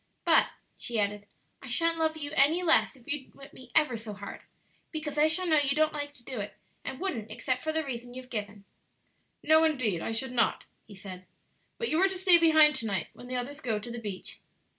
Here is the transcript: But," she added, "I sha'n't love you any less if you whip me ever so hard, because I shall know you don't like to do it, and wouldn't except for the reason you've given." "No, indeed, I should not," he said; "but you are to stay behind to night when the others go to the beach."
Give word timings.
But," 0.25 0.47
she 0.77 0.99
added, 0.99 1.27
"I 1.61 1.69
sha'n't 1.69 1.99
love 1.99 2.17
you 2.17 2.31
any 2.31 2.63
less 2.63 2.95
if 2.95 3.07
you 3.07 3.29
whip 3.35 3.53
me 3.53 3.69
ever 3.75 3.95
so 3.95 4.13
hard, 4.15 4.41
because 4.91 5.15
I 5.15 5.27
shall 5.27 5.45
know 5.45 5.59
you 5.59 5.75
don't 5.75 5.93
like 5.93 6.11
to 6.13 6.23
do 6.23 6.39
it, 6.39 6.55
and 6.83 6.99
wouldn't 6.99 7.29
except 7.29 7.63
for 7.63 7.71
the 7.71 7.83
reason 7.85 8.15
you've 8.15 8.31
given." 8.31 8.63
"No, 9.43 9.63
indeed, 9.63 10.01
I 10.01 10.11
should 10.11 10.31
not," 10.31 10.63
he 10.87 10.95
said; 10.95 11.27
"but 11.77 11.89
you 11.89 12.01
are 12.01 12.09
to 12.09 12.17
stay 12.17 12.39
behind 12.39 12.73
to 12.77 12.87
night 12.87 13.09
when 13.13 13.27
the 13.27 13.35
others 13.35 13.61
go 13.61 13.77
to 13.77 13.91
the 13.91 13.99
beach." 13.99 14.39